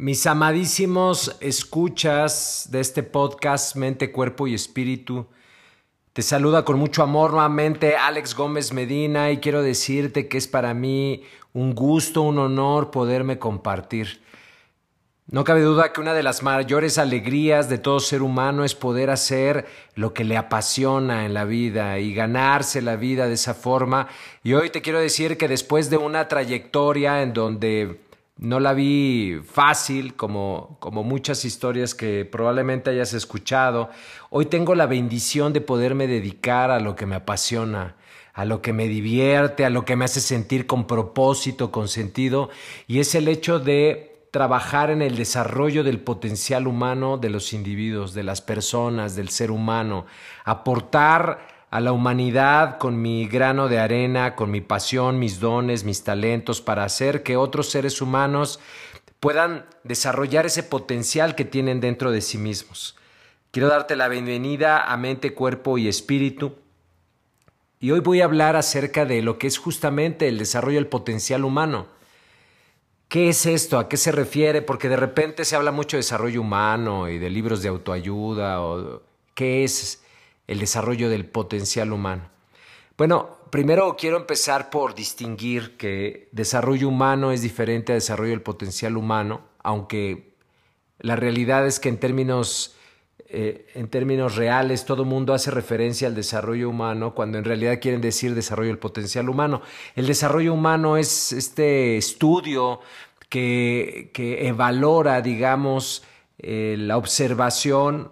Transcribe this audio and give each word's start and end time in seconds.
Mis 0.00 0.28
amadísimos 0.28 1.36
escuchas 1.40 2.68
de 2.70 2.78
este 2.78 3.02
podcast 3.02 3.74
Mente, 3.74 4.12
Cuerpo 4.12 4.46
y 4.46 4.54
Espíritu, 4.54 5.26
te 6.12 6.22
saluda 6.22 6.64
con 6.64 6.78
mucho 6.78 7.02
amor 7.02 7.32
nuevamente 7.32 7.96
Alex 7.96 8.36
Gómez 8.36 8.72
Medina 8.72 9.32
y 9.32 9.38
quiero 9.38 9.60
decirte 9.60 10.28
que 10.28 10.38
es 10.38 10.46
para 10.46 10.72
mí 10.72 11.24
un 11.52 11.74
gusto, 11.74 12.22
un 12.22 12.38
honor 12.38 12.92
poderme 12.92 13.40
compartir. 13.40 14.22
No 15.26 15.42
cabe 15.42 15.62
duda 15.62 15.92
que 15.92 16.00
una 16.00 16.14
de 16.14 16.22
las 16.22 16.44
mayores 16.44 16.96
alegrías 16.96 17.68
de 17.68 17.78
todo 17.78 17.98
ser 17.98 18.22
humano 18.22 18.64
es 18.64 18.76
poder 18.76 19.10
hacer 19.10 19.66
lo 19.96 20.14
que 20.14 20.22
le 20.22 20.36
apasiona 20.36 21.26
en 21.26 21.34
la 21.34 21.44
vida 21.44 21.98
y 21.98 22.14
ganarse 22.14 22.82
la 22.82 22.94
vida 22.94 23.26
de 23.26 23.34
esa 23.34 23.52
forma. 23.52 24.06
Y 24.44 24.52
hoy 24.52 24.70
te 24.70 24.80
quiero 24.80 25.00
decir 25.00 25.36
que 25.36 25.48
después 25.48 25.90
de 25.90 25.96
una 25.96 26.28
trayectoria 26.28 27.20
en 27.20 27.32
donde 27.32 28.07
no 28.38 28.60
la 28.60 28.72
vi 28.72 29.40
fácil, 29.44 30.14
como, 30.14 30.76
como 30.80 31.02
muchas 31.02 31.44
historias 31.44 31.94
que 31.94 32.24
probablemente 32.24 32.90
hayas 32.90 33.12
escuchado. 33.12 33.90
Hoy 34.30 34.46
tengo 34.46 34.74
la 34.74 34.86
bendición 34.86 35.52
de 35.52 35.60
poderme 35.60 36.06
dedicar 36.06 36.70
a 36.70 36.80
lo 36.80 36.94
que 36.94 37.06
me 37.06 37.16
apasiona, 37.16 37.96
a 38.32 38.44
lo 38.44 38.62
que 38.62 38.72
me 38.72 38.86
divierte, 38.86 39.64
a 39.64 39.70
lo 39.70 39.84
que 39.84 39.96
me 39.96 40.04
hace 40.04 40.20
sentir 40.20 40.66
con 40.66 40.86
propósito, 40.86 41.72
con 41.72 41.88
sentido, 41.88 42.50
y 42.86 43.00
es 43.00 43.16
el 43.16 43.26
hecho 43.26 43.58
de 43.58 44.28
trabajar 44.30 44.90
en 44.90 45.02
el 45.02 45.16
desarrollo 45.16 45.82
del 45.82 46.00
potencial 46.00 46.68
humano 46.68 47.18
de 47.18 47.30
los 47.30 47.52
individuos, 47.52 48.14
de 48.14 48.22
las 48.22 48.40
personas, 48.40 49.16
del 49.16 49.30
ser 49.30 49.50
humano, 49.50 50.06
aportar 50.44 51.57
a 51.70 51.80
la 51.80 51.92
humanidad 51.92 52.78
con 52.78 53.00
mi 53.00 53.26
grano 53.26 53.68
de 53.68 53.78
arena, 53.78 54.34
con 54.34 54.50
mi 54.50 54.60
pasión, 54.60 55.18
mis 55.18 55.38
dones, 55.38 55.84
mis 55.84 56.02
talentos, 56.02 56.60
para 56.60 56.84
hacer 56.84 57.22
que 57.22 57.36
otros 57.36 57.68
seres 57.68 58.00
humanos 58.00 58.58
puedan 59.20 59.66
desarrollar 59.84 60.46
ese 60.46 60.62
potencial 60.62 61.34
que 61.34 61.44
tienen 61.44 61.80
dentro 61.80 62.10
de 62.10 62.22
sí 62.22 62.38
mismos. 62.38 62.96
Quiero 63.50 63.68
darte 63.68 63.96
la 63.96 64.08
bienvenida 64.08 64.82
a 64.84 64.96
mente, 64.96 65.34
cuerpo 65.34 65.78
y 65.78 65.88
espíritu. 65.88 66.54
Y 67.80 67.90
hoy 67.90 68.00
voy 68.00 68.20
a 68.20 68.24
hablar 68.24 68.56
acerca 68.56 69.04
de 69.04 69.22
lo 69.22 69.38
que 69.38 69.46
es 69.46 69.58
justamente 69.58 70.28
el 70.28 70.38
desarrollo 70.38 70.78
del 70.78 70.86
potencial 70.86 71.44
humano. 71.44 71.86
¿Qué 73.08 73.28
es 73.30 73.46
esto? 73.46 73.78
¿A 73.78 73.88
qué 73.88 73.96
se 73.96 74.12
refiere? 74.12 74.62
Porque 74.62 74.88
de 74.88 74.96
repente 74.96 75.44
se 75.44 75.56
habla 75.56 75.72
mucho 75.72 75.96
de 75.96 76.00
desarrollo 76.00 76.40
humano 76.40 77.08
y 77.08 77.18
de 77.18 77.30
libros 77.30 77.62
de 77.62 77.68
autoayuda. 77.68 78.60
O, 78.60 79.02
¿Qué 79.34 79.64
es? 79.64 80.02
El 80.48 80.58
desarrollo 80.58 81.08
del 81.08 81.26
potencial 81.26 81.92
humano. 81.92 82.28
Bueno, 82.96 83.38
primero 83.50 83.96
quiero 83.96 84.16
empezar 84.16 84.70
por 84.70 84.94
distinguir 84.94 85.76
que 85.76 86.28
desarrollo 86.32 86.88
humano 86.88 87.30
es 87.30 87.42
diferente 87.42 87.92
a 87.92 87.94
desarrollo 87.94 88.30
del 88.30 88.42
potencial 88.42 88.96
humano, 88.96 89.42
aunque 89.62 90.34
la 90.98 91.14
realidad 91.14 91.66
es 91.66 91.78
que 91.78 91.90
en 91.90 91.98
términos, 91.98 92.74
eh, 93.28 93.66
en 93.74 93.88
términos 93.88 94.34
reales 94.34 94.84
todo 94.84 95.04
mundo 95.04 95.32
hace 95.32 95.52
referencia 95.52 96.08
al 96.08 96.16
desarrollo 96.16 96.68
humano 96.68 97.14
cuando 97.14 97.38
en 97.38 97.44
realidad 97.44 97.78
quieren 97.80 98.00
decir 98.00 98.34
desarrollo 98.34 98.70
del 98.70 98.78
potencial 98.78 99.28
humano. 99.28 99.62
El 99.94 100.08
desarrollo 100.08 100.52
humano 100.52 100.96
es 100.96 101.32
este 101.32 101.98
estudio 101.98 102.80
que, 103.28 104.10
que 104.12 104.50
valora, 104.52 105.20
digamos, 105.20 106.02
eh, 106.38 106.76
la 106.78 106.96
observación 106.96 108.10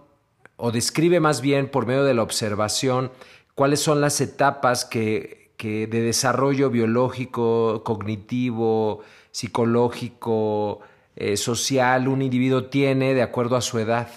o 0.57 0.73
describe 0.73 1.21
más 1.21 1.41
bien 1.41 1.69
por 1.69 1.87
medio 1.87 2.05
de 2.05 2.15
la 2.15 2.23
observación 2.23 3.11
cuáles 3.55 3.81
son 3.81 4.01
las 4.01 4.21
etapas 4.21 4.85
que, 4.85 5.51
de 5.59 5.87
desarrollo 5.87 6.71
biológico, 6.71 7.83
cognitivo, 7.85 9.03
psicológico, 9.31 10.81
eh, 11.17 11.37
social 11.37 12.09
un 12.09 12.23
individuo 12.23 12.65
tiene 12.67 13.15
de 13.15 13.23
acuerdo 13.23 13.57
a 13.57 13.61
su 13.61 13.79
edad. 13.79 14.09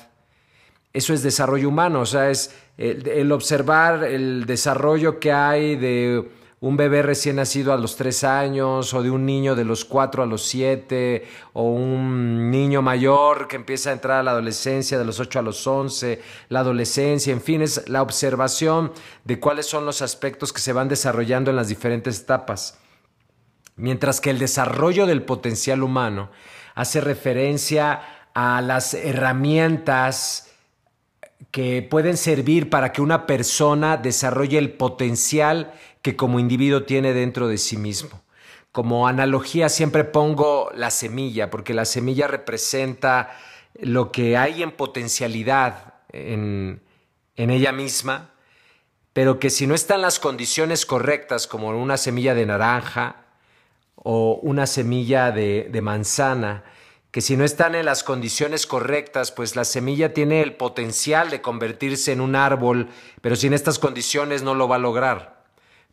Eso 0.92 1.14
es 1.14 1.24
desarrollo 1.24 1.70
humano, 1.70 2.02
o 2.02 2.06
sea, 2.06 2.30
es 2.30 2.56
el 2.78 3.32
observar 3.32 4.04
el 4.06 4.46
desarrollo 4.46 5.20
que 5.20 5.32
hay 5.32 5.76
de 5.76 6.30
un 6.62 6.76
bebé 6.76 7.02
recién 7.02 7.38
nacido 7.38 7.72
a 7.72 7.78
los 7.78 7.96
tres 7.96 8.24
años, 8.26 8.94
o 8.94 9.02
de 9.02 9.10
un 9.10 9.26
niño 9.26 9.56
de 9.56 9.64
los 9.64 9.86
cuatro 9.86 10.24
a 10.24 10.26
los 10.26 10.46
siete, 10.46 11.26
o 11.54 11.64
un 11.64 12.52
niño 12.52 12.82
mayor 12.82 13.48
que 13.48 13.56
empieza 13.56 13.90
a 13.90 13.94
entrar 13.94 14.20
a 14.20 14.24
la 14.24 14.32
adolescencia 14.32 15.00
de 15.00 15.06
los 15.06 15.22
ocho 15.22 15.40
a 15.40 15.42
los 15.42 15.66
once, 15.66 16.22
la 16.50 16.60
adolescencia, 16.60 17.32
en 17.32 17.42
fin, 17.42 17.62
es 17.62 17.88
la 17.88 18.02
observación 18.02 18.92
de 19.24 19.40
cuáles 19.40 19.68
son 19.68 19.86
los 19.86 20.02
aspectos 20.02 20.52
que 20.52 20.60
se 20.60 20.74
van 20.74 20.90
desarrollando 20.90 21.50
en 21.50 21.56
las 21.56 21.70
diferentes 21.70 22.20
etapas. 22.20 22.78
Mientras 23.78 24.20
que 24.20 24.30
el 24.30 24.40
desarrollo 24.40 25.06
del 25.06 25.24
potencial 25.24 25.82
humano 25.82 26.30
hace 26.76 27.00
referencia 27.00 28.02
a 28.34 28.62
las 28.62 28.94
herramientas, 28.94 30.49
que 31.52 31.82
pueden 31.82 32.18
servir 32.18 32.70
para 32.70 32.92
que 32.92 33.02
una 33.02 33.26
persona 33.26 33.98
desarrolle 33.98 34.58
el 34.58 34.74
potencial 34.74 35.74
que 36.02 36.16
como 36.16 36.40
individuo 36.40 36.84
tiene 36.84 37.14
dentro 37.14 37.48
de 37.48 37.58
sí 37.58 37.78
mismo. 37.78 38.22
Como 38.72 39.08
analogía 39.08 39.70
siempre 39.70 40.04
pongo 40.04 40.70
la 40.76 40.92
semilla, 40.92 41.50
porque 41.50 41.74
la 41.74 41.86
semilla 41.86 42.28
representa 42.28 43.32
lo 43.80 44.12
que 44.12 44.38
hay 44.38 44.62
en 44.62 44.72
potencialidad 44.72 45.96
en, 46.12 46.82
ella 47.36 47.72
misma, 47.72 48.32
pero 49.14 49.40
que 49.40 49.50
si 49.50 49.66
no 49.66 49.74
están 49.74 50.02
las 50.02 50.20
condiciones 50.20 50.86
correctas, 50.86 51.48
como 51.48 51.70
una 51.70 51.98
semilla 51.98 52.36
de 52.36 52.46
naranja 52.46 53.26
o 53.96 54.40
una 54.44 54.68
semilla 54.68 55.32
de 55.32 55.82
manzana, 55.82 56.64
que 57.12 57.22
si 57.22 57.36
no 57.36 57.44
están 57.44 57.74
en 57.74 57.86
las 57.86 58.04
condiciones 58.04 58.68
correctas, 58.68 59.32
pues 59.32 59.56
la 59.56 59.66
semilla 59.66 60.14
tiene 60.14 60.42
el 60.42 60.56
potencial 60.56 61.30
de 61.30 61.42
convertirse 61.42 62.12
en 62.12 62.22
un 62.22 62.36
árbol, 62.36 62.90
pero 63.22 63.36
sin 63.36 63.54
estas 63.54 63.80
condiciones 63.80 64.44
no 64.44 64.54
lo 64.54 64.68
va 64.68 64.76
a 64.76 64.80
lograr. 64.80 65.44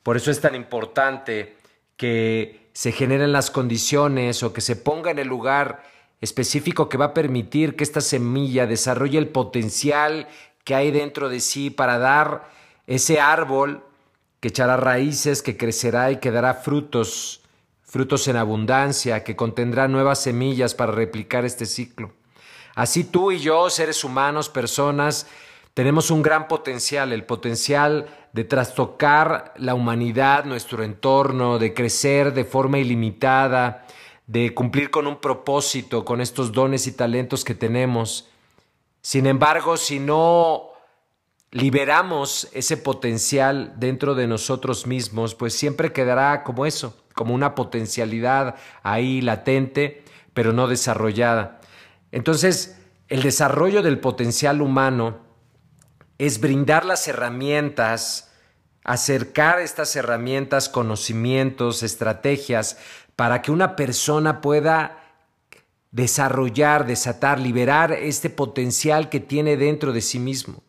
Por 0.02 0.16
eso 0.16 0.30
es 0.30 0.40
tan 0.40 0.54
importante 0.54 1.56
que 1.96 2.68
se 2.74 2.92
generen 2.92 3.32
las 3.32 3.50
condiciones 3.50 4.42
o 4.42 4.52
que 4.52 4.60
se 4.60 4.76
ponga 4.76 5.10
en 5.10 5.18
el 5.18 5.28
lugar 5.28 5.82
específico 6.20 6.88
que 6.88 6.98
va 6.98 7.06
a 7.06 7.14
permitir 7.14 7.76
que 7.76 7.84
esta 7.84 8.02
semilla 8.02 8.66
desarrolle 8.66 9.18
el 9.18 9.28
potencial 9.28 10.28
que 10.64 10.74
hay 10.74 10.90
dentro 10.90 11.30
de 11.30 11.40
sí 11.40 11.70
para 11.70 11.98
dar 11.98 12.50
ese 12.86 13.20
árbol 13.20 13.82
que 14.40 14.48
echará 14.48 14.76
raíces, 14.76 15.42
que 15.42 15.56
crecerá 15.56 16.10
y 16.10 16.16
que 16.18 16.30
dará 16.30 16.54
frutos 16.54 17.40
frutos 17.96 18.28
en 18.28 18.36
abundancia, 18.36 19.24
que 19.24 19.36
contendrá 19.36 19.88
nuevas 19.88 20.22
semillas 20.22 20.74
para 20.74 20.92
replicar 20.92 21.46
este 21.46 21.64
ciclo. 21.64 22.12
Así 22.74 23.04
tú 23.04 23.32
y 23.32 23.38
yo, 23.38 23.70
seres 23.70 24.04
humanos, 24.04 24.50
personas, 24.50 25.26
tenemos 25.72 26.10
un 26.10 26.20
gran 26.20 26.46
potencial, 26.46 27.14
el 27.14 27.24
potencial 27.24 28.06
de 28.34 28.44
trastocar 28.44 29.54
la 29.56 29.72
humanidad, 29.74 30.44
nuestro 30.44 30.84
entorno, 30.84 31.58
de 31.58 31.72
crecer 31.72 32.34
de 32.34 32.44
forma 32.44 32.76
ilimitada, 32.76 33.86
de 34.26 34.52
cumplir 34.52 34.90
con 34.90 35.06
un 35.06 35.18
propósito, 35.18 36.04
con 36.04 36.20
estos 36.20 36.52
dones 36.52 36.86
y 36.86 36.92
talentos 36.92 37.46
que 37.46 37.54
tenemos. 37.54 38.28
Sin 39.00 39.24
embargo, 39.24 39.78
si 39.78 40.00
no 40.00 40.72
liberamos 41.50 42.50
ese 42.52 42.76
potencial 42.76 43.72
dentro 43.78 44.14
de 44.14 44.26
nosotros 44.26 44.86
mismos, 44.86 45.34
pues 45.34 45.54
siempre 45.54 45.94
quedará 45.94 46.44
como 46.44 46.66
eso, 46.66 46.94
como 47.16 47.34
una 47.34 47.54
potencialidad 47.54 48.56
ahí 48.82 49.22
latente, 49.22 50.04
pero 50.34 50.52
no 50.52 50.68
desarrollada. 50.68 51.60
Entonces, 52.12 52.78
el 53.08 53.22
desarrollo 53.22 53.82
del 53.82 53.98
potencial 53.98 54.60
humano 54.60 55.18
es 56.18 56.40
brindar 56.40 56.84
las 56.84 57.08
herramientas, 57.08 58.30
acercar 58.84 59.60
estas 59.60 59.96
herramientas, 59.96 60.68
conocimientos, 60.68 61.82
estrategias, 61.82 62.76
para 63.16 63.40
que 63.40 63.50
una 63.50 63.76
persona 63.76 64.42
pueda 64.42 65.02
desarrollar, 65.90 66.86
desatar, 66.86 67.40
liberar 67.40 67.92
este 67.92 68.28
potencial 68.28 69.08
que 69.08 69.20
tiene 69.20 69.56
dentro 69.56 69.94
de 69.94 70.02
sí 70.02 70.18
mismo. 70.18 70.62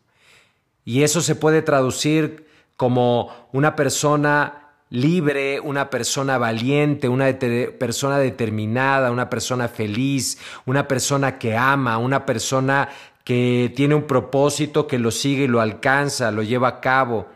Y 0.86 1.02
eso 1.02 1.20
se 1.20 1.34
puede 1.34 1.60
traducir 1.60 2.48
como 2.78 3.30
una 3.52 3.76
persona 3.76 4.67
libre, 4.90 5.60
una 5.60 5.90
persona 5.90 6.38
valiente, 6.38 7.08
una 7.08 7.26
persona 7.78 8.18
determinada, 8.18 9.10
una 9.10 9.28
persona 9.28 9.68
feliz, 9.68 10.38
una 10.66 10.88
persona 10.88 11.38
que 11.38 11.56
ama, 11.56 11.98
una 11.98 12.24
persona 12.24 12.88
que 13.24 13.72
tiene 13.76 13.94
un 13.94 14.04
propósito, 14.04 14.86
que 14.86 14.98
lo 14.98 15.10
sigue 15.10 15.44
y 15.44 15.48
lo 15.48 15.60
alcanza, 15.60 16.30
lo 16.30 16.42
lleva 16.42 16.68
a 16.68 16.80
cabo. 16.80 17.26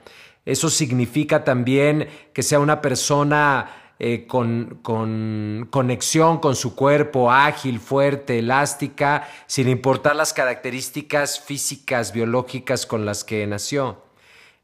Eso 0.45 0.71
significa 0.71 1.45
también 1.45 2.09
que 2.33 2.43
sea 2.43 2.59
una 2.59 2.81
persona 2.81 3.69
eh, 3.99 4.27
con, 4.27 4.81
con 4.83 5.69
conexión 5.71 6.39
con 6.39 6.57
su 6.57 6.75
cuerpo, 6.75 7.31
ágil, 7.31 7.79
fuerte, 7.79 8.41
elástica, 8.41 9.29
sin 9.47 9.69
importar 9.69 10.17
las 10.17 10.33
características 10.33 11.39
físicas, 11.39 12.13
biológicas 12.13 12.87
con 12.87 13.05
las 13.05 13.23
que 13.23 13.47
nació. 13.47 14.12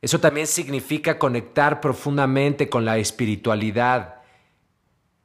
Eso 0.01 0.21
también 0.21 0.47
significa 0.47 1.19
conectar 1.19 1.81
profundamente 1.81 2.69
con 2.69 2.85
la 2.85 2.99
espiritualidad, 2.99 4.17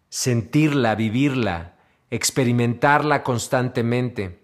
sentirla, 0.09 0.95
vivirla, 0.95 1.75
experimentarla 2.09 3.23
constantemente. 3.23 4.39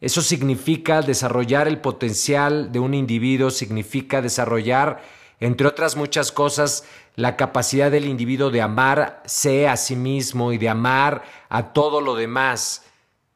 Eso 0.00 0.20
significa 0.20 1.00
desarrollar 1.00 1.68
el 1.68 1.78
potencial 1.80 2.72
de 2.72 2.80
un 2.80 2.92
individuo, 2.92 3.50
significa 3.50 4.20
desarrollar, 4.20 5.02
entre 5.40 5.66
otras 5.66 5.96
muchas 5.96 6.32
cosas, 6.32 6.84
la 7.14 7.36
capacidad 7.36 7.90
del 7.90 8.06
individuo 8.06 8.50
de 8.50 8.62
amarse 8.62 9.68
a 9.68 9.76
sí 9.76 9.96
mismo 9.96 10.52
y 10.52 10.58
de 10.58 10.68
amar 10.68 11.22
a 11.48 11.72
todo 11.72 12.00
lo 12.00 12.14
demás, 12.14 12.84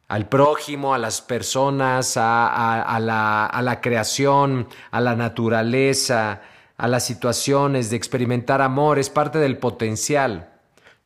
al 0.08 0.28
prójimo, 0.28 0.94
a 0.94 0.98
las 0.98 1.20
personas, 1.20 2.16
a, 2.16 2.98
la, 3.00 3.46
a 3.46 3.62
la 3.62 3.80
creación, 3.80 4.68
a 4.90 5.00
la 5.00 5.16
naturaleza, 5.16 6.42
a 6.76 6.88
las 6.88 7.04
situaciones, 7.04 7.90
de 7.90 7.96
experimentar 7.96 8.62
amor, 8.62 8.98
es 8.98 9.10
parte 9.10 9.38
del 9.38 9.58
potencial. 9.58 10.52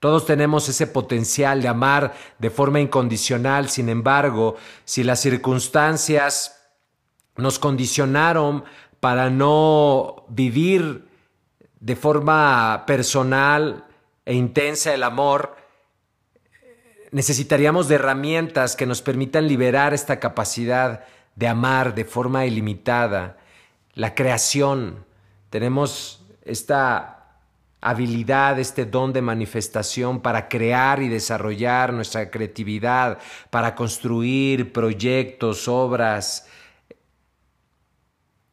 Todos 0.01 0.27
tenemos 0.27 0.69
ese 0.69 0.87
potencial 0.87 1.63
de 1.63 1.69
amar 1.69 2.15
de 2.39 2.51
forma 2.51 2.81
incondicional, 2.81 3.69
sin 3.69 3.89
embargo, 3.89 4.57
si 4.85 5.03
las 5.03 5.21
circunstancias 5.21 6.57
nos 7.37 7.59
condicionaron 7.59 8.65
para 8.99 9.31
no 9.31 10.25
vivir 10.29 11.09
de 11.81 11.97
forma 11.97 12.85
personal 12.87 13.87
e 14.25 14.35
intensa 14.35 14.93
el 14.93 15.03
amor, 15.03 15.57
necesitaríamos 17.13 17.89
de 17.89 17.97
herramientas 17.97 18.77
que 18.77 18.87
nos 18.87 19.03
permitan 19.03 19.49
liberar 19.49 19.95
esta 19.95 20.21
capacidad 20.21 21.05
de 21.35 21.49
amar 21.49 21.95
de 21.95 22.05
forma 22.05 22.47
ilimitada. 22.47 23.39
La 23.95 24.15
creación, 24.15 25.05
tenemos 25.51 26.25
esta 26.45 27.17
habilidad, 27.81 28.59
este 28.59 28.85
don 28.85 29.13
de 29.13 29.23
manifestación 29.23 30.21
para 30.21 30.49
crear 30.49 31.03
y 31.03 31.09
desarrollar 31.09 31.93
nuestra 31.93 32.31
creatividad, 32.31 33.19
para 33.51 33.75
construir 33.75 34.73
proyectos, 34.73 35.67
obras, 35.67 36.47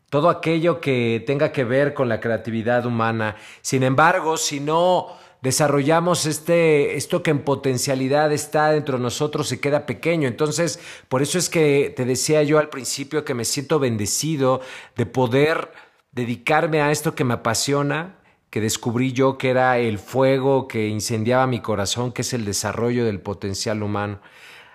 todo 0.09 0.29
aquello 0.29 0.79
que 0.79 1.21
tenga 1.27 1.51
que 1.51 1.65
ver 1.65 1.93
con 1.93 2.07
la 2.07 2.21
creatividad 2.21 2.85
humana. 2.85 3.35
Sin 3.61 3.83
embargo, 3.83 4.37
si 4.37 4.61
no 4.61 5.17
desarrollamos 5.47 6.25
este, 6.25 6.97
esto 6.97 7.23
que 7.23 7.31
en 7.31 7.39
potencialidad 7.39 8.33
está 8.33 8.71
dentro 8.71 8.97
de 8.97 9.03
nosotros 9.03 9.47
se 9.47 9.61
queda 9.61 9.85
pequeño. 9.85 10.27
Entonces, 10.27 10.77
por 11.07 11.21
eso 11.21 11.37
es 11.37 11.49
que 11.49 11.93
te 11.95 12.03
decía 12.03 12.43
yo 12.43 12.59
al 12.59 12.67
principio 12.67 13.23
que 13.23 13.33
me 13.33 13.45
siento 13.45 13.79
bendecido 13.79 14.59
de 14.97 15.05
poder 15.05 15.71
dedicarme 16.11 16.81
a 16.81 16.91
esto 16.91 17.15
que 17.15 17.23
me 17.23 17.35
apasiona, 17.35 18.17
que 18.49 18.59
descubrí 18.59 19.13
yo 19.13 19.37
que 19.37 19.49
era 19.49 19.77
el 19.77 19.99
fuego 19.99 20.67
que 20.67 20.89
incendiaba 20.89 21.47
mi 21.47 21.61
corazón, 21.61 22.11
que 22.11 22.23
es 22.23 22.33
el 22.33 22.43
desarrollo 22.43 23.05
del 23.05 23.21
potencial 23.21 23.83
humano. 23.83 24.19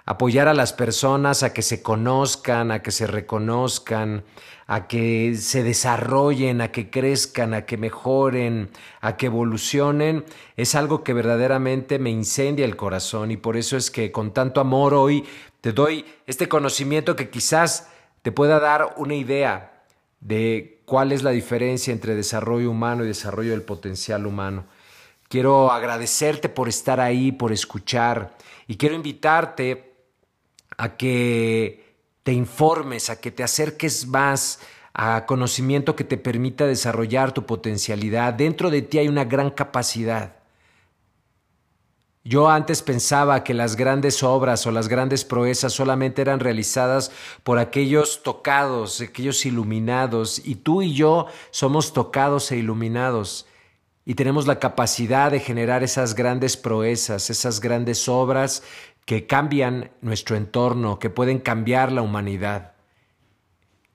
Apoyar 0.05 0.49
a 0.49 0.55
las 0.55 0.73
personas 0.73 1.43
a 1.43 1.53
que 1.53 1.63
se 1.63 1.81
conozcan, 1.81 2.73
a 2.73 2.83
que 2.83 2.91
se 2.91 3.07
reconozcan, 3.07 4.25
a 4.67 4.89
que 4.89 5.37
se 5.37 5.63
desarrollen, 5.63 6.61
a 6.61 6.73
que 6.73 6.91
crezcan, 6.91 7.55
a 7.55 7.67
que 7.67 7.77
mejoren, 7.77 8.71
a 9.01 9.17
que 9.17 9.27
evolucionen, 9.27 10.25
es 10.57 10.75
algo 10.75 11.05
que 11.05 11.13
verdaderamente 11.13 11.99
me 11.99 12.11
incendia 12.11 12.65
el 12.65 12.75
corazón 12.75 13.31
y 13.31 13.37
por 13.37 13.57
eso 13.57 13.77
es 13.77 13.91
que 13.91 14.11
con 14.11 14.33
tanto 14.33 14.61
amor 14.61 14.95
hoy 14.95 15.25
te 15.61 15.73
doy 15.73 16.05
este 16.27 16.49
conocimiento 16.49 17.15
que 17.15 17.31
quizás 17.31 17.89
te 18.23 18.33
pueda 18.33 18.59
dar 18.59 18.95
una 18.97 19.15
idea 19.15 19.85
de 20.21 20.81
cuál 20.85 21.13
es 21.13 21.23
la 21.23 21.31
diferencia 21.31 21.93
entre 21.93 22.17
desarrollo 22.17 22.71
humano 22.71 23.05
y 23.05 23.09
desarrollo 23.09 23.51
del 23.51 23.63
potencial 23.63 24.27
humano. 24.27 24.65
Quiero 25.29 25.71
agradecerte 25.71 26.49
por 26.49 26.69
estar 26.69 26.99
ahí, 26.99 27.31
por 27.31 27.53
escuchar 27.53 28.35
y 28.67 28.77
quiero 28.77 28.95
invitarte 28.95 29.92
a 30.83 30.97
que 30.97 31.95
te 32.25 32.33
informes, 32.33 33.09
a 33.09 33.21
que 33.21 33.31
te 33.31 33.45
acerques 33.45 34.05
más 34.09 34.59
a 34.93 35.27
conocimiento 35.27 35.95
que 35.95 36.03
te 36.03 36.17
permita 36.17 36.67
desarrollar 36.67 37.31
tu 37.31 37.47
potencialidad. 37.47 38.35
Dentro 38.35 38.69
de 38.69 38.83
ti 38.83 38.99
hay 38.99 39.07
una 39.07 39.25
gran 39.25 39.51
capacidad. 39.51 40.35
Yo 42.25 42.49
antes 42.49 42.83
pensaba 42.83 43.45
que 43.45 43.55
las 43.55 43.77
grandes 43.77 44.25
obras 44.25 44.67
o 44.67 44.73
las 44.73 44.89
grandes 44.89 45.25
proezas 45.25 45.73
solamente 45.73 46.21
eran 46.21 46.41
realizadas 46.41 47.13
por 47.45 47.61
aquellos 47.61 48.25
tocados, 48.25 49.01
aquellos 49.01 49.47
iluminados, 49.47 50.43
y 50.45 50.57
tú 50.57 50.83
y 50.83 50.95
yo 50.95 51.27
somos 51.53 51.93
tocados 51.93 52.51
e 52.51 52.57
iluminados, 52.57 53.47
y 54.05 54.15
tenemos 54.15 54.49
la 54.49 54.59
capacidad 54.59 55.31
de 55.31 55.39
generar 55.39 55.85
esas 55.85 56.17
grandes 56.17 56.57
proezas, 56.57 57.31
esas 57.31 57.61
grandes 57.61 58.09
obras 58.09 58.65
que 59.05 59.27
cambian 59.27 59.91
nuestro 60.01 60.37
entorno, 60.37 60.99
que 60.99 61.11
pueden 61.11 61.39
cambiar 61.39 61.93
la 61.93 62.03
humanidad. 62.03 62.73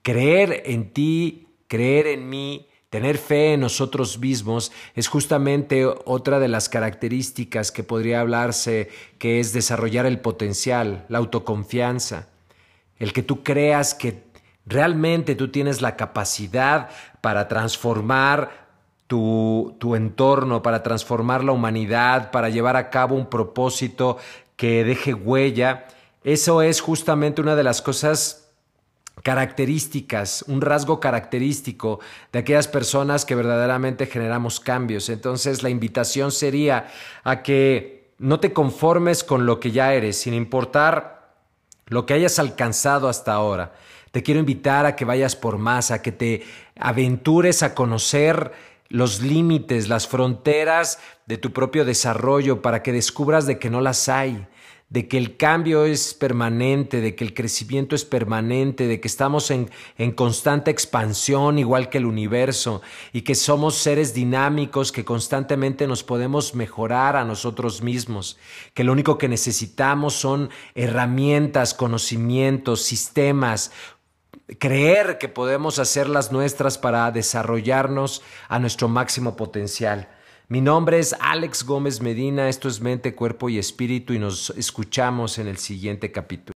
Creer 0.02 0.62
en 0.66 0.92
ti, 0.92 1.48
creer 1.66 2.06
en 2.06 2.28
mí, 2.28 2.68
Tener 2.90 3.18
fe 3.18 3.52
en 3.52 3.60
nosotros 3.60 4.18
mismos 4.18 4.72
es 4.94 5.08
justamente 5.08 5.84
otra 5.84 6.38
de 6.38 6.48
las 6.48 6.70
características 6.70 7.70
que 7.70 7.82
podría 7.82 8.20
hablarse 8.20 8.88
que 9.18 9.40
es 9.40 9.52
desarrollar 9.52 10.06
el 10.06 10.20
potencial, 10.20 11.04
la 11.10 11.18
autoconfianza, 11.18 12.28
el 12.96 13.12
que 13.12 13.22
tú 13.22 13.42
creas 13.42 13.92
que 13.92 14.24
realmente 14.64 15.34
tú 15.34 15.48
tienes 15.48 15.82
la 15.82 15.96
capacidad 15.96 16.88
para 17.20 17.46
transformar 17.46 18.68
tu, 19.06 19.76
tu 19.78 19.94
entorno, 19.94 20.62
para 20.62 20.82
transformar 20.82 21.44
la 21.44 21.52
humanidad, 21.52 22.30
para 22.30 22.48
llevar 22.48 22.76
a 22.76 22.88
cabo 22.88 23.16
un 23.16 23.26
propósito 23.26 24.16
que 24.58 24.84
deje 24.84 25.14
huella. 25.14 25.86
Eso 26.24 26.60
es 26.60 26.82
justamente 26.82 27.40
una 27.40 27.56
de 27.56 27.62
las 27.62 27.80
cosas 27.80 28.50
características, 29.22 30.44
un 30.48 30.60
rasgo 30.60 31.00
característico 31.00 32.00
de 32.32 32.40
aquellas 32.40 32.68
personas 32.68 33.24
que 33.24 33.36
verdaderamente 33.36 34.06
generamos 34.06 34.60
cambios. 34.60 35.08
Entonces 35.08 35.62
la 35.62 35.70
invitación 35.70 36.32
sería 36.32 36.88
a 37.24 37.42
que 37.42 38.10
no 38.18 38.40
te 38.40 38.52
conformes 38.52 39.22
con 39.22 39.46
lo 39.46 39.60
que 39.60 39.70
ya 39.70 39.94
eres, 39.94 40.20
sin 40.20 40.34
importar 40.34 41.36
lo 41.86 42.04
que 42.04 42.14
hayas 42.14 42.38
alcanzado 42.38 43.08
hasta 43.08 43.32
ahora. 43.32 43.74
Te 44.10 44.24
quiero 44.24 44.40
invitar 44.40 44.86
a 44.86 44.96
que 44.96 45.04
vayas 45.04 45.36
por 45.36 45.58
más, 45.58 45.92
a 45.92 46.02
que 46.02 46.10
te 46.10 46.42
aventures 46.78 47.62
a 47.62 47.74
conocer 47.74 48.52
los 48.88 49.20
límites, 49.20 49.88
las 49.88 50.08
fronteras 50.08 50.98
de 51.26 51.38
tu 51.38 51.52
propio 51.52 51.84
desarrollo 51.84 52.62
para 52.62 52.82
que 52.82 52.92
descubras 52.92 53.46
de 53.46 53.58
que 53.58 53.70
no 53.70 53.80
las 53.80 54.08
hay 54.08 54.46
de 54.90 55.06
que 55.06 55.18
el 55.18 55.36
cambio 55.36 55.84
es 55.84 56.14
permanente, 56.14 57.02
de 57.02 57.14
que 57.14 57.22
el 57.22 57.34
crecimiento 57.34 57.94
es 57.94 58.06
permanente, 58.06 58.86
de 58.86 59.00
que 59.00 59.08
estamos 59.08 59.50
en, 59.50 59.70
en, 59.98 60.12
constante 60.12 60.70
expansión 60.70 61.58
igual 61.58 61.90
que 61.90 61.98
el 61.98 62.06
universo 62.06 62.80
y 63.12 63.20
que 63.20 63.34
somos 63.34 63.74
seres 63.74 64.14
dinámicos 64.14 64.90
que 64.90 65.04
constantemente 65.04 65.86
nos 65.86 66.04
podemos 66.04 66.54
mejorar 66.54 67.16
a 67.16 67.24
nosotros 67.24 67.82
mismos, 67.82 68.38
que 68.72 68.84
lo 68.84 68.92
único 68.92 69.18
que 69.18 69.28
necesitamos 69.28 70.14
son 70.14 70.48
herramientas, 70.74 71.74
conocimientos, 71.74 72.80
sistemas, 72.80 73.72
creer 74.58 75.18
que 75.18 75.28
podemos 75.28 75.78
hacer 75.78 76.08
las 76.08 76.32
nuestras 76.32 76.78
para 76.78 77.10
desarrollarnos 77.10 78.22
a 78.48 78.58
nuestro 78.58 78.88
máximo 78.88 79.36
potencial. 79.36 80.08
Mi 80.48 80.62
nombre 80.62 80.98
es 80.98 81.14
Alex 81.20 81.64
Gómez 81.64 82.00
Medina, 82.00 82.48
esto 82.48 82.68
es 82.68 82.80
Mente, 82.80 83.14
Cuerpo 83.14 83.50
y 83.50 83.58
Espíritu 83.58 84.14
y 84.14 84.18
nos 84.18 84.50
escuchamos 84.50 85.38
en 85.38 85.48
el 85.48 85.58
siguiente 85.58 86.10
capítulo. 86.10 86.54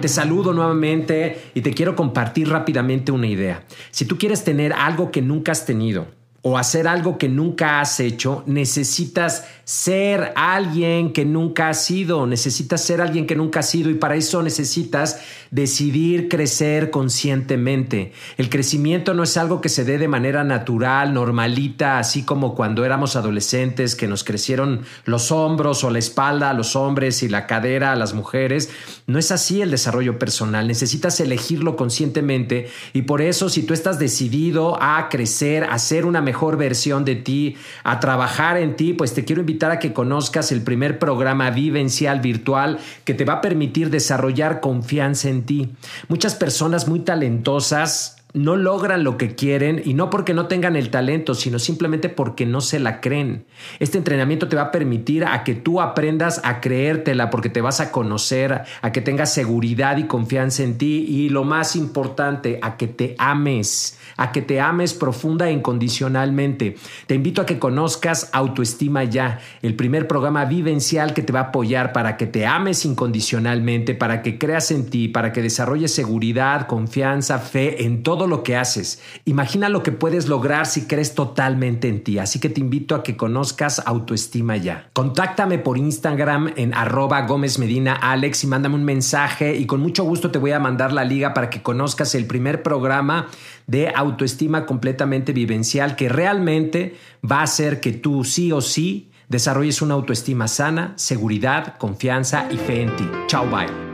Te 0.00 0.06
saludo 0.06 0.52
nuevamente 0.52 1.50
y 1.54 1.60
te 1.60 1.74
quiero 1.74 1.96
compartir 1.96 2.48
rápidamente 2.48 3.10
una 3.10 3.26
idea. 3.26 3.64
Si 3.90 4.04
tú 4.04 4.16
quieres 4.16 4.44
tener 4.44 4.72
algo 4.72 5.10
que 5.10 5.22
nunca 5.22 5.50
has 5.50 5.66
tenido, 5.66 6.06
o 6.42 6.56
hacer 6.56 6.86
algo 6.86 7.18
que 7.18 7.28
nunca 7.28 7.80
has 7.80 7.98
hecho, 8.00 8.42
necesitas 8.46 9.46
ser 9.68 10.32
alguien 10.34 11.12
que 11.12 11.26
nunca 11.26 11.68
has 11.68 11.84
sido, 11.84 12.26
necesitas 12.26 12.82
ser 12.82 13.02
alguien 13.02 13.26
que 13.26 13.36
nunca 13.36 13.60
has 13.60 13.68
sido 13.68 13.90
y 13.90 13.96
para 13.96 14.14
eso 14.14 14.42
necesitas 14.42 15.20
decidir 15.50 16.30
crecer 16.30 16.90
conscientemente. 16.90 18.12
El 18.38 18.48
crecimiento 18.48 19.12
no 19.12 19.24
es 19.24 19.36
algo 19.36 19.60
que 19.60 19.68
se 19.68 19.84
dé 19.84 19.98
de 19.98 20.08
manera 20.08 20.42
natural, 20.42 21.12
normalita, 21.12 21.98
así 21.98 22.22
como 22.22 22.54
cuando 22.54 22.86
éramos 22.86 23.14
adolescentes 23.14 23.94
que 23.94 24.08
nos 24.08 24.24
crecieron 24.24 24.86
los 25.04 25.30
hombros 25.32 25.84
o 25.84 25.90
la 25.90 25.98
espalda 25.98 26.48
a 26.48 26.54
los 26.54 26.74
hombres 26.74 27.22
y 27.22 27.28
la 27.28 27.46
cadera 27.46 27.92
a 27.92 27.96
las 27.96 28.14
mujeres. 28.14 28.70
No 29.06 29.18
es 29.18 29.30
así 29.32 29.60
el 29.60 29.70
desarrollo 29.70 30.18
personal, 30.18 30.66
necesitas 30.66 31.20
elegirlo 31.20 31.76
conscientemente 31.76 32.70
y 32.94 33.02
por 33.02 33.20
eso 33.20 33.50
si 33.50 33.64
tú 33.64 33.74
estás 33.74 33.98
decidido 33.98 34.82
a 34.82 35.10
crecer, 35.10 35.64
a 35.64 35.78
ser 35.78 36.06
una 36.06 36.22
mejor 36.22 36.56
versión 36.56 37.04
de 37.04 37.16
ti, 37.16 37.56
a 37.84 38.00
trabajar 38.00 38.56
en 38.56 38.74
ti, 38.74 38.94
pues 38.94 39.12
te 39.12 39.26
quiero 39.26 39.42
invitar 39.42 39.57
a 39.66 39.78
que 39.78 39.92
conozcas 39.92 40.52
el 40.52 40.62
primer 40.62 40.98
programa 40.98 41.50
vivencial 41.50 42.20
virtual 42.20 42.78
que 43.04 43.14
te 43.14 43.24
va 43.24 43.34
a 43.34 43.40
permitir 43.40 43.90
desarrollar 43.90 44.60
confianza 44.60 45.28
en 45.28 45.44
ti. 45.44 45.70
Muchas 46.08 46.34
personas 46.34 46.88
muy 46.88 47.00
talentosas 47.00 48.17
no 48.34 48.56
logran 48.56 49.04
lo 49.04 49.16
que 49.16 49.34
quieren 49.34 49.80
y 49.84 49.94
no 49.94 50.10
porque 50.10 50.34
no 50.34 50.46
tengan 50.46 50.76
el 50.76 50.90
talento, 50.90 51.34
sino 51.34 51.58
simplemente 51.58 52.10
porque 52.10 52.44
no 52.44 52.60
se 52.60 52.78
la 52.78 53.00
creen. 53.00 53.46
Este 53.78 53.96
entrenamiento 53.96 54.48
te 54.48 54.56
va 54.56 54.62
a 54.62 54.70
permitir 54.70 55.24
a 55.24 55.44
que 55.44 55.54
tú 55.54 55.80
aprendas 55.80 56.40
a 56.44 56.60
creértela 56.60 57.30
porque 57.30 57.48
te 57.48 57.62
vas 57.62 57.80
a 57.80 57.90
conocer, 57.90 58.62
a 58.82 58.92
que 58.92 59.00
tengas 59.00 59.32
seguridad 59.32 59.96
y 59.96 60.04
confianza 60.04 60.62
en 60.62 60.76
ti 60.76 61.06
y 61.08 61.30
lo 61.30 61.44
más 61.44 61.74
importante, 61.74 62.58
a 62.60 62.76
que 62.76 62.86
te 62.86 63.14
ames, 63.18 63.98
a 64.18 64.30
que 64.30 64.42
te 64.42 64.60
ames 64.60 64.92
profunda 64.92 65.48
e 65.48 65.52
incondicionalmente. 65.52 66.76
Te 67.06 67.14
invito 67.14 67.40
a 67.40 67.46
que 67.46 67.58
conozcas 67.58 68.28
Autoestima 68.32 69.04
Ya, 69.04 69.40
el 69.62 69.74
primer 69.74 70.06
programa 70.06 70.44
vivencial 70.44 71.14
que 71.14 71.22
te 71.22 71.32
va 71.32 71.40
a 71.40 71.42
apoyar 71.44 71.92
para 71.94 72.18
que 72.18 72.26
te 72.26 72.44
ames 72.44 72.84
incondicionalmente, 72.84 73.94
para 73.94 74.20
que 74.20 74.38
creas 74.38 74.70
en 74.70 74.90
ti, 74.90 75.08
para 75.08 75.32
que 75.32 75.40
desarrolles 75.40 75.94
seguridad, 75.94 76.66
confianza, 76.66 77.38
fe 77.38 77.84
en 77.84 78.02
todo 78.18 78.26
lo 78.26 78.42
que 78.42 78.56
haces. 78.56 79.00
Imagina 79.26 79.68
lo 79.68 79.84
que 79.84 79.92
puedes 79.92 80.26
lograr 80.26 80.66
si 80.66 80.86
crees 80.86 81.14
totalmente 81.14 81.88
en 81.88 82.02
ti. 82.02 82.18
Así 82.18 82.40
que 82.40 82.48
te 82.48 82.60
invito 82.60 82.96
a 82.96 83.04
que 83.04 83.16
conozcas 83.16 83.80
autoestima 83.86 84.56
ya. 84.56 84.90
Contáctame 84.92 85.58
por 85.58 85.78
Instagram 85.78 86.52
en 86.56 86.74
arroba 86.74 87.22
Gómez 87.22 87.60
Medina 87.60 87.94
Alex 87.94 88.42
y 88.42 88.48
mándame 88.48 88.74
un 88.74 88.84
mensaje 88.84 89.56
y 89.56 89.66
con 89.66 89.80
mucho 89.80 90.02
gusto 90.02 90.32
te 90.32 90.38
voy 90.38 90.50
a 90.50 90.58
mandar 90.58 90.92
la 90.92 91.04
liga 91.04 91.32
para 91.32 91.48
que 91.48 91.62
conozcas 91.62 92.16
el 92.16 92.26
primer 92.26 92.64
programa 92.64 93.28
de 93.68 93.92
autoestima 93.94 94.66
completamente 94.66 95.32
vivencial 95.32 95.94
que 95.94 96.08
realmente 96.08 96.96
va 97.24 97.40
a 97.40 97.44
hacer 97.44 97.78
que 97.78 97.92
tú 97.92 98.24
sí 98.24 98.50
o 98.50 98.60
sí 98.60 99.10
desarrolles 99.28 99.80
una 99.80 99.94
autoestima 99.94 100.48
sana, 100.48 100.94
seguridad, 100.96 101.76
confianza 101.78 102.48
y 102.50 102.56
fe 102.56 102.82
en 102.82 102.96
ti. 102.96 103.08
Chao, 103.28 103.46
bye. 103.48 103.87